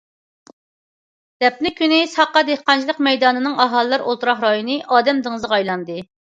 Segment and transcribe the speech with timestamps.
[1.45, 6.05] دەپنە كۈنى ساقا دېھقانچىلىق مەيدانىنىڭ ئاھالىلەر ئولتۇراق رايونى ئادەم دېڭىزىغا ئايلانغانىدى.